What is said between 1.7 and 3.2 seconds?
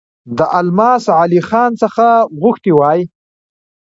څخه غوښتي وای.